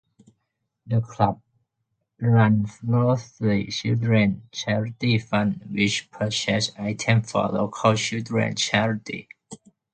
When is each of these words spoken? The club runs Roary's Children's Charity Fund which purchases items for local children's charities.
The 0.87 0.99
club 0.99 1.43
runs 2.19 2.79
Roary's 2.81 3.37
Children's 3.77 4.41
Charity 4.51 5.19
Fund 5.19 5.61
which 5.69 6.09
purchases 6.09 6.73
items 6.75 7.31
for 7.31 7.47
local 7.49 7.93
children's 7.93 8.59
charities. 8.59 9.27